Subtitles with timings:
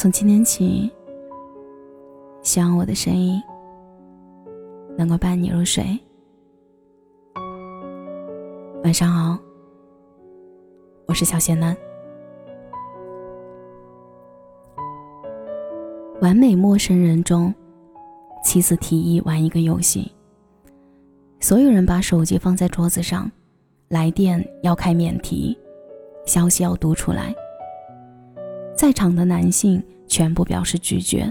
[0.00, 0.90] 从今天起，
[2.40, 3.38] 希望我的声音
[4.96, 5.84] 能够伴你入睡。
[8.82, 9.38] 晚上好，
[11.04, 11.76] 我是小仙男。
[16.22, 17.54] 完美陌生人中，
[18.42, 20.10] 妻子提议玩一个游戏。
[21.40, 23.30] 所有人把手机放在桌子上，
[23.88, 25.54] 来电要开免提，
[26.24, 27.34] 消息要读出来。
[28.80, 31.30] 在场的男性全部表示拒绝。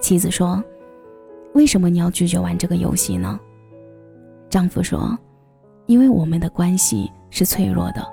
[0.00, 0.62] 妻子说
[1.54, 3.40] ：“为什么你要拒绝玩这个游戏呢？”
[4.48, 5.18] 丈夫说
[5.86, 8.06] ：“因为我们的关系是脆弱的，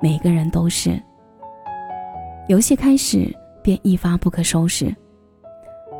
[0.00, 0.98] 每个人都是。”
[2.48, 3.30] 游戏开始
[3.62, 4.90] 便一发不可收拾。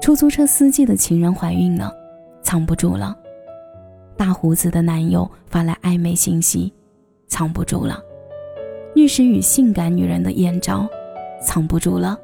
[0.00, 1.92] 出租车司机的情人怀孕了，
[2.40, 3.14] 藏不住了。
[4.16, 6.72] 大胡子的男友发来暧昧信息，
[7.28, 8.02] 藏不住了；
[8.94, 10.88] 律师与性感女人的艳照，
[11.40, 12.16] 藏不住了；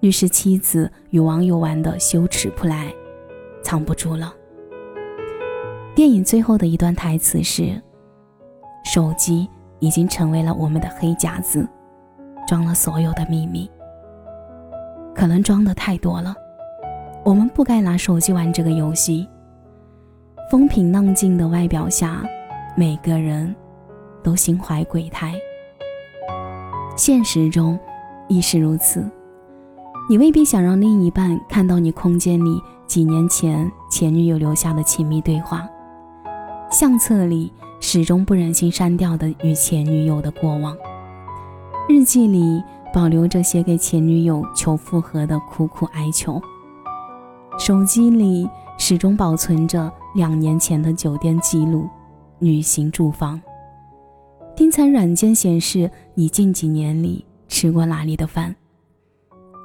[0.00, 2.92] 律师妻子与网友玩的羞耻扑来
[3.62, 4.34] 藏不住了。
[5.94, 7.80] 电影最后的一段台词是
[8.84, 9.48] ：“手机
[9.78, 11.66] 已经成为了我们的黑匣子，
[12.46, 13.70] 装了所有的秘密。
[15.14, 16.34] 可能装的太多了，
[17.24, 19.28] 我们不该拿手机玩这个游戏。”
[20.50, 22.22] 风平浪静的外表下，
[22.76, 23.54] 每个人
[24.22, 25.34] 都心怀鬼胎。
[26.96, 27.78] 现实中
[28.28, 29.08] 亦是如此。
[30.08, 35.66] 你未必想让另一半看到你空间里几年前前女友留下的亲密对话，
[36.70, 40.76] 相册里始终不忍心删掉的与前女友的过往，
[41.88, 46.40] 日记里保留着写给前女友求复合的苦苦哀求，
[47.58, 49.92] 手机里始终保存着。
[50.14, 51.88] 两年前的酒店记录，
[52.38, 53.42] 旅行住房，
[54.54, 58.52] 订餐软件显示你近几年里吃过哪里的饭。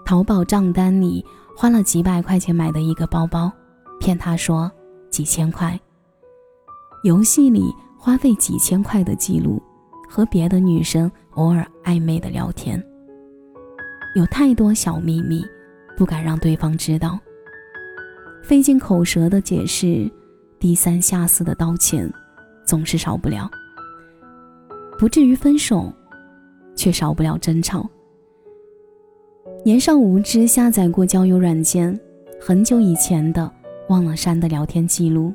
[0.06, 1.26] 淘宝账单里
[1.58, 3.52] 花了几百块钱买的一个包包，
[4.00, 4.72] 骗他说
[5.10, 5.78] 几千块。
[7.04, 9.60] 游戏里花费几千块的记录，
[10.08, 12.80] 和别的女生偶尔暧昧的聊天。
[14.14, 15.44] 有太多小秘密，
[15.98, 17.20] 不敢让对方知道，
[18.44, 20.08] 费尽口舌的解释。
[20.60, 22.08] 低三下四的道歉，
[22.66, 23.50] 总是少不了。
[25.00, 25.92] 不至于分手，
[26.80, 27.86] 却少不了争吵。
[29.66, 32.00] 年少无知，下载过交友软件，
[32.40, 33.52] 很久以前的
[33.90, 35.34] 忘了删的聊天记录。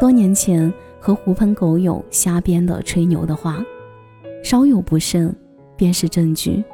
[0.00, 3.64] 多年前和狐朋狗友瞎编的吹牛的话，
[4.42, 5.32] 稍有不慎，
[5.76, 6.64] 便是证据。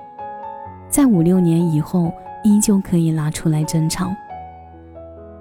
[0.89, 2.11] 在五六年以后，
[2.43, 4.11] 依旧可以拿出来争吵。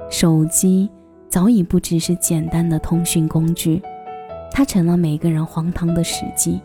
[0.10, 0.90] 手机。
[1.28, 3.82] 早已不只是简单的通讯工具，
[4.52, 6.62] 它成了每个人荒唐的史记。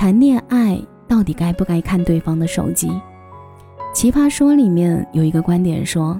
[0.00, 2.90] 谈恋爱到底该不该看对方的手机？
[3.92, 6.18] 奇葩说里面有一个观点说，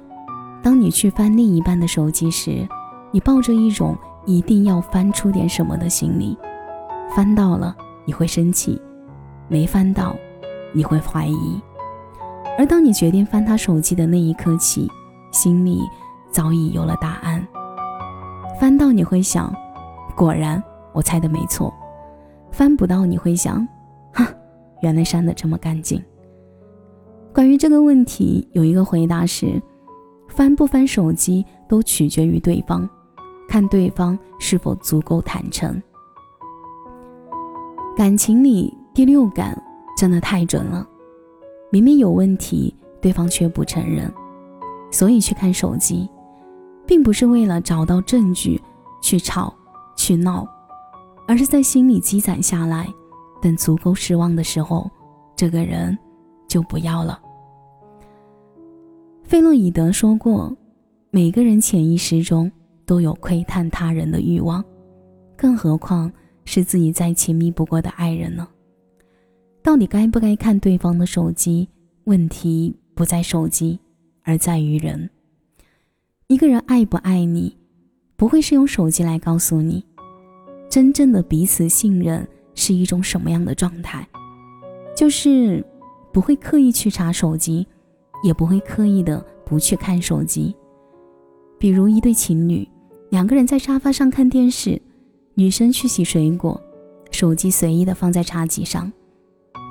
[0.63, 2.69] 当你去翻另一半的手机时，
[3.11, 3.97] 你抱着一种
[4.27, 6.37] 一定要翻出点什么的心理，
[7.17, 7.75] 翻到了
[8.05, 8.79] 你会生气，
[9.49, 10.15] 没翻到
[10.75, 11.59] 你会怀疑，
[12.59, 14.91] 而当你决定翻他手机的那一刻起，
[15.31, 15.81] 心里。
[16.31, 17.45] 早已有了答案。
[18.61, 19.51] 翻到你会想，
[20.15, 21.73] 果然我猜的没错；
[22.51, 23.67] 翻不到你会想，
[24.13, 24.27] 哈，
[24.83, 26.03] 原来删的这么干净。
[27.33, 29.61] 关于这个问题，有一个回答是：
[30.29, 32.89] 翻不翻手机都取决于对方，
[33.49, 35.81] 看对方是否足够坦诚。
[37.97, 39.57] 感情里第六感
[39.97, 40.87] 真的太准了，
[41.71, 44.13] 明明有问题，对方却不承认，
[44.91, 46.09] 所以去看手机。
[46.87, 48.61] 并不是为了找到证据
[49.01, 49.55] 去吵
[49.97, 50.45] 去闹，
[51.31, 52.93] 而是在心里积攒下来，
[53.41, 54.91] 等足够失望的时候，
[55.37, 55.97] 这个人
[56.49, 57.23] 就不要了。
[59.23, 60.53] 费洛伊德说过，
[61.13, 62.51] 每个人潜意识中
[62.85, 64.65] 都有窥探他人的欲望，
[65.37, 66.11] 更何况
[66.47, 68.49] 是自己再亲密不过的爱人呢？
[69.63, 71.69] 到底该不该看对方的手机？
[72.07, 73.79] 问题不在手机，
[74.25, 75.09] 而在于人。
[76.27, 77.57] 一个人爱不爱你，
[78.17, 79.85] 不会是用手机来告诉你。
[80.71, 84.07] 真正的彼此信任是一种什么样的状态？
[84.97, 85.65] 就是
[86.13, 87.67] 不会刻意去查手机，
[88.23, 90.55] 也不会刻意的不去看手机。
[91.59, 92.67] 比如一对情侣，
[93.11, 94.81] 两个人在沙发上看电视，
[95.35, 96.59] 女生去洗水果，
[97.11, 98.91] 手机随意的放在茶几上。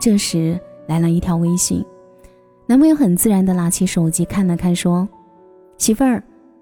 [0.01, 1.83] 这时来了一条微信，
[2.67, 5.07] 男朋友很自然的拿起手机看了看，说
[5.79, 6.21] ：“媳妇儿。”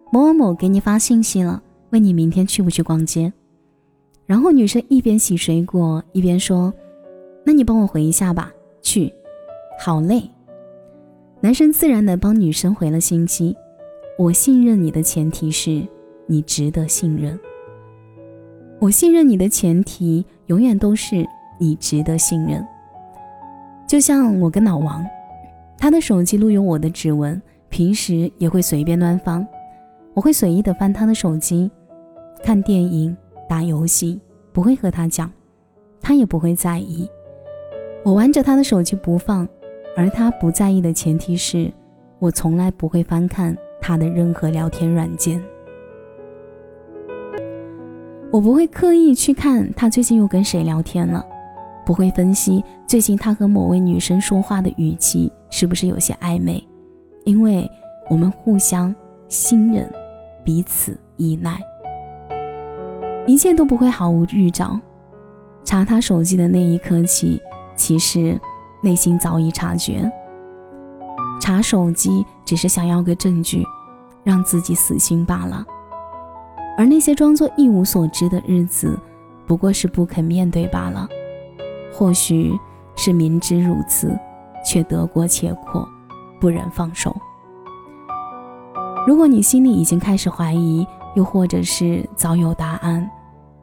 [0.10, 3.34] 某某某给你发信息了，问你明天去不去逛街。
[4.28, 6.72] 然后女生一边洗水果一边说
[7.46, 9.12] ：“那你帮我回一下吧，去。”
[9.80, 10.22] 好累。
[11.40, 13.56] 男生自然的帮女生回了信息
[14.20, 15.82] ：“我信任你的前提是
[16.26, 17.40] 你值得信任。
[18.80, 21.26] 我信任你的前提永远都是
[21.58, 22.64] 你值得信任。”
[23.88, 25.06] 就像我跟老王，
[25.78, 29.48] 他的手机录有我的指纹，平时也会随便乱放，
[30.14, 31.72] 我会随意的翻他的手机，
[32.44, 33.16] 看电影、
[33.48, 34.20] 打游戏，
[34.52, 35.32] 不会和他讲，
[36.02, 37.10] 他也不会在意。
[38.04, 39.48] 我玩着他的手机不放。
[40.00, 41.74] 而他不在意的前提是，
[42.20, 45.44] 我从来不会翻看他的任何聊天软件。
[48.32, 51.26] 我不会刻意去看他最近又跟谁聊天了，
[51.84, 56.64] 不会分析最近他和某位女生说话的语气是不是有些暧昧，
[57.26, 57.68] 因为
[58.08, 58.94] 我们互相
[59.28, 59.92] 信任，
[60.44, 61.60] 彼此依赖，
[63.28, 64.80] 一切都不会毫无预兆。
[65.64, 67.40] 查他手机的那一刻起，
[67.76, 68.40] 其实。
[68.80, 70.10] 内心早已察觉，
[71.42, 73.66] 查手机只是想要个证据，
[74.24, 75.66] 让自己死心罢了。
[76.78, 78.98] 而那些装作一无所知的日子，
[79.48, 81.10] 不过是不肯面对罢了。
[81.92, 82.56] 或许
[82.96, 84.16] 是明知如此，
[84.64, 85.90] 却得过且过，
[86.40, 87.14] 不忍放手。
[89.08, 93.10] 如果你心里已经开始怀疑，又或者是早有答案，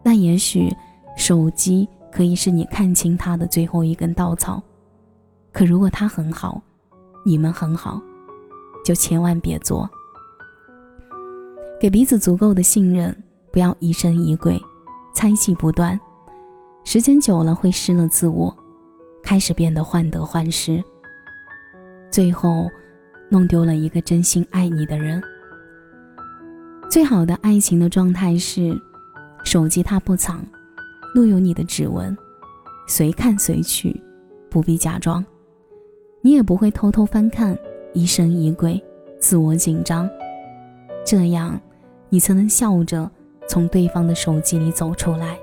[0.04, 0.70] 那也许
[1.16, 4.62] 手机可以是你看清他的最后一根稻草。
[5.50, 6.60] 可如果他很好，
[7.24, 8.00] 你们很好，
[8.84, 9.88] 就千万别做。
[11.80, 13.16] 给彼此足够的信任，
[13.50, 14.60] 不要疑神疑鬼，
[15.14, 15.98] 猜忌不断，
[16.84, 18.54] 时间久了会失了自我，
[19.22, 20.82] 开始变得患得患失，
[22.10, 22.68] 最后
[23.30, 25.22] 弄丢了一个真心爱你的人。
[26.90, 28.80] 最好的爱情的状态是，
[29.44, 30.44] 手机它不藏，
[31.14, 32.16] 录有你的指纹，
[32.88, 34.02] 随看随取，
[34.50, 35.24] 不必假装。
[36.22, 37.56] 你也不会偷偷翻看，
[37.92, 38.82] 疑神疑鬼，
[39.20, 40.08] 自我紧张，
[41.04, 41.60] 这样
[42.08, 43.08] 你才能笑着
[43.46, 45.38] 从对方的手机里走出来。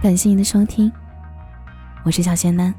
[0.00, 0.90] 感谢你的收听，
[2.04, 2.72] 我是小仙丹。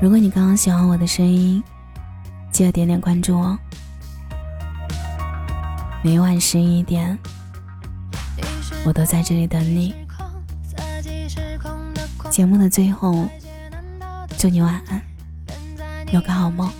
[0.00, 1.62] 如果你刚刚喜欢我的声音，
[2.56, 3.58] 记得点点关注哦。
[6.02, 7.18] 每晚十一点。
[8.86, 9.94] 我都在这里等你。
[12.30, 13.28] 节目的最后，
[14.38, 15.02] 祝你晚安，
[16.14, 16.72] 有个好梦。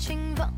[0.00, 0.50] 请放